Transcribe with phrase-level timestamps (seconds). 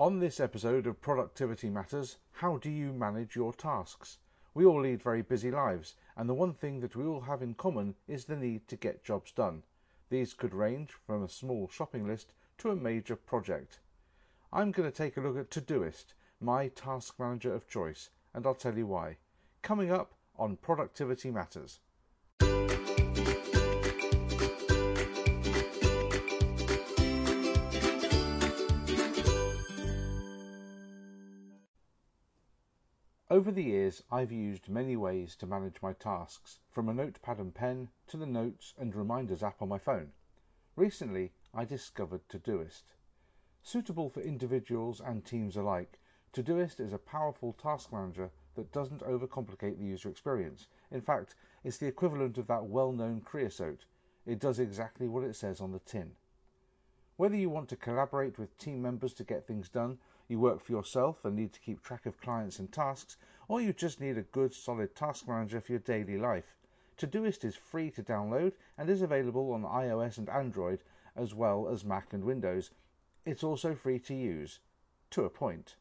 [0.00, 4.16] On this episode of Productivity Matters, how do you manage your tasks?
[4.54, 7.52] We all lead very busy lives, and the one thing that we all have in
[7.52, 9.62] common is the need to get jobs done.
[10.08, 13.80] These could range from a small shopping list to a major project.
[14.54, 18.54] I'm going to take a look at Todoist, my task manager of choice, and I'll
[18.54, 19.18] tell you why.
[19.60, 21.78] Coming up on Productivity Matters.
[33.32, 37.54] Over the years, I've used many ways to manage my tasks, from a notepad and
[37.54, 40.10] pen to the notes and reminders app on my phone.
[40.74, 42.82] Recently, I discovered Todoist.
[43.62, 46.00] Suitable for individuals and teams alike,
[46.32, 50.66] Todoist is a powerful task manager that doesn't overcomplicate the user experience.
[50.90, 53.84] In fact, it's the equivalent of that well known creosote.
[54.26, 56.16] It does exactly what it says on the tin.
[57.16, 59.98] Whether you want to collaborate with team members to get things done,
[60.30, 63.16] you work for yourself and need to keep track of clients and tasks,
[63.48, 66.56] or you just need a good solid task manager for your daily life,
[67.00, 70.80] Todoist is free to download and is available on iOS and Android
[71.16, 72.70] as well as Mac and Windows.
[73.24, 74.58] It's also free to use,
[75.10, 75.76] to a point.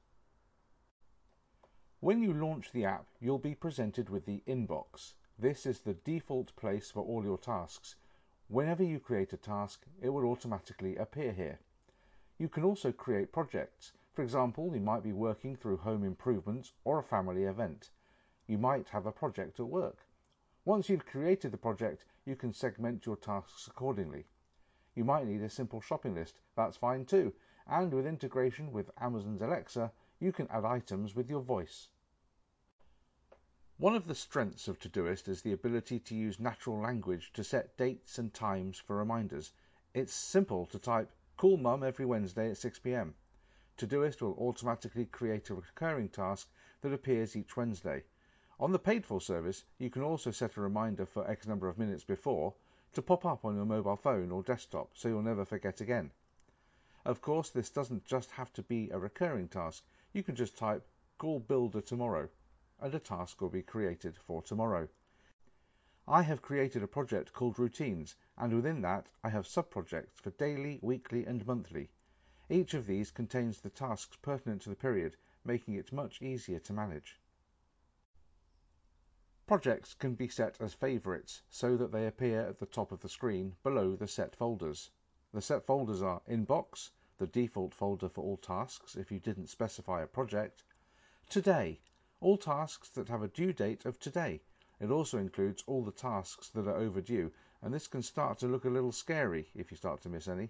[1.99, 5.13] When you launch the app, you'll be presented with the inbox.
[5.37, 7.95] This is the default place for all your tasks.
[8.47, 11.59] Whenever you create a task, it will automatically appear here.
[12.37, 13.91] You can also create projects.
[14.13, 17.91] For example, you might be working through home improvements or a family event.
[18.47, 20.07] You might have a project at work.
[20.65, 24.25] Once you've created the project, you can segment your tasks accordingly.
[24.95, 27.33] You might need a simple shopping list, that's fine too,
[27.67, 31.89] and with integration with Amazon's Alexa, you can add items with your voice.
[33.77, 37.77] One of the strengths of Todoist is the ability to use natural language to set
[37.77, 39.53] dates and times for reminders.
[39.93, 43.13] It's simple to type Call Mum every Wednesday at 6pm.
[43.79, 46.49] Todoist will automatically create a recurring task
[46.81, 48.03] that appears each Wednesday.
[48.59, 51.77] On the paid for service, you can also set a reminder for X number of
[51.77, 52.53] minutes before
[52.91, 56.11] to pop up on your mobile phone or desktop so you'll never forget again.
[57.05, 59.85] Of course, this doesn't just have to be a recurring task.
[60.11, 60.85] You can just type
[61.17, 62.27] Call Builder tomorrow
[62.81, 64.89] and a task will be created for tomorrow.
[66.05, 70.79] I have created a project called Routines, and within that I have sub-projects for daily,
[70.81, 71.91] weekly and monthly.
[72.49, 75.15] Each of these contains the tasks pertinent to the period,
[75.45, 77.19] making it much easier to manage.
[79.45, 83.09] Projects can be set as favourites so that they appear at the top of the
[83.09, 84.91] screen below the set folders.
[85.31, 90.01] The set folders are Inbox, the default folder for all tasks if you didn't specify
[90.01, 90.63] a project,
[91.29, 91.79] Today,
[92.21, 94.41] all tasks that have a due date of today.
[94.79, 97.31] It also includes all the tasks that are overdue,
[97.61, 100.49] and this can start to look a little scary if you start to miss any.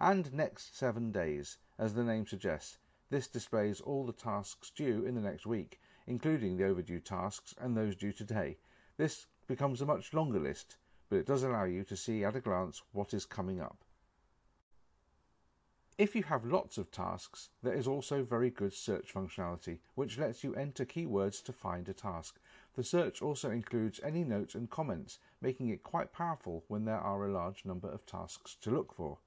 [0.00, 2.78] And next seven days, as the name suggests,
[3.10, 7.76] this displays all the tasks due in the next week, including the overdue tasks and
[7.76, 8.58] those due today.
[8.96, 10.76] This becomes a much longer list,
[11.08, 13.84] but it does allow you to see at a glance what is coming up.
[15.96, 20.44] If you have lots of tasks, there is also very good search functionality, which lets
[20.44, 22.38] you enter keywords to find a task.
[22.76, 27.26] The search also includes any notes and comments, making it quite powerful when there are
[27.26, 29.18] a large number of tasks to look for.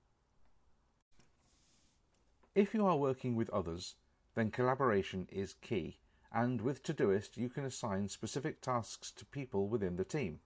[2.54, 3.96] If you are working with others,
[4.36, 6.00] then collaboration is key,
[6.34, 10.42] and with Todoist you can assign specific tasks to people within the team.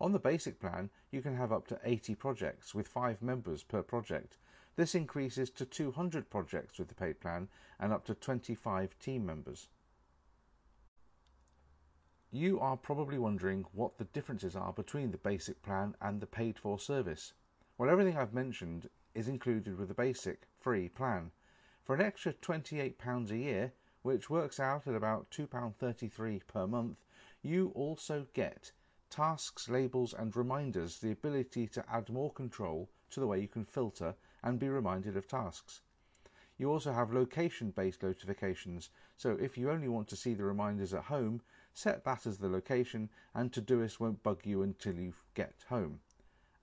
[0.00, 3.82] On the basic plan, you can have up to 80 projects with 5 members per
[3.82, 4.38] project.
[4.76, 9.68] This increases to 200 projects with the paid plan and up to 25 team members.
[12.30, 16.58] You are probably wondering what the differences are between the basic plan and the paid
[16.58, 17.34] for service.
[17.76, 21.30] Well, everything I've mentioned is included with the basic free plan.
[21.84, 27.04] For an extra £28 a year, which works out at about £2.33 per month,
[27.42, 28.72] you also get
[29.10, 33.64] tasks, labels, and reminders the ability to add more control to the way you can
[33.64, 35.82] filter and be reminded of tasks.
[36.56, 40.94] You also have location based notifications, so if you only want to see the reminders
[40.94, 41.42] at home,
[41.72, 46.00] set that as the location and Todoist won't bug you until you get home.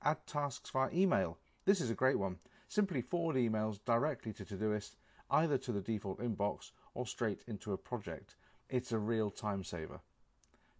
[0.01, 1.37] Add tasks via email.
[1.65, 2.39] This is a great one.
[2.71, 4.95] Simply forward emails directly to Todoist,
[5.29, 8.37] either to the default inbox or straight into a project.
[8.69, 9.99] It's a real time saver.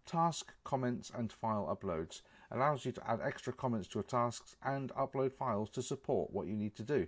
[0.06, 4.94] Task, comments and file uploads allows you to add extra comments to your tasks and
[4.94, 7.08] upload files to support what you need to do.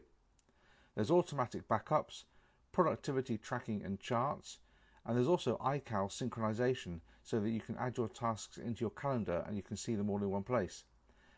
[0.96, 2.26] There's automatic backups,
[2.74, 4.60] productivity tracking and charts,
[5.06, 9.46] and there's also iCal synchronization so that you can add your tasks into your calendar
[9.48, 10.84] and you can see them all in one place.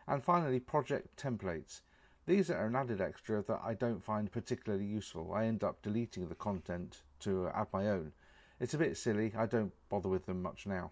[0.08, 1.82] And finally, project templates.
[2.28, 5.32] These are an added extra that I don't find particularly useful.
[5.32, 8.14] I end up deleting the content to add my own.
[8.60, 10.92] It's a bit silly, I don't bother with them much now.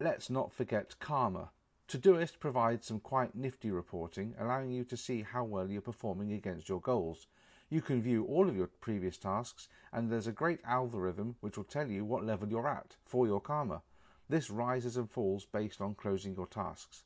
[0.00, 1.50] Let's not forget Karma.
[1.86, 6.68] Todoist provides some quite nifty reporting, allowing you to see how well you're performing against
[6.68, 7.28] your goals.
[7.68, 11.64] You can view all of your previous tasks, and there's a great algorithm which will
[11.64, 13.82] tell you what level you're at for your karma.
[14.28, 17.04] This rises and falls based on closing your tasks.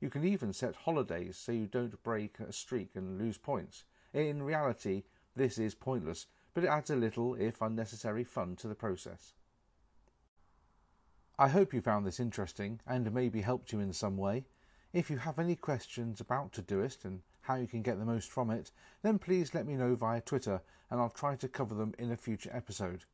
[0.00, 3.84] You can even set holidays so you don't break a streak and lose points.
[4.14, 5.04] In reality,
[5.34, 9.34] this is pointless, but it adds a little, if unnecessary, fun to the process.
[11.38, 14.46] I hope you found this interesting and maybe helped you in some way.
[14.92, 18.50] If you have any questions about Todoist and how you can get the most from
[18.50, 18.72] it,
[19.02, 22.16] then please let me know via Twitter and I'll try to cover them in a
[22.16, 23.04] future episode.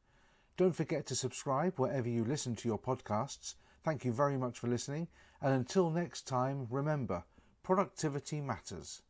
[0.56, 3.56] Don't forget to subscribe wherever you listen to your podcasts.
[3.84, 5.08] Thank you very much for listening,
[5.42, 7.24] and until next time, remember
[7.62, 9.02] productivity matters.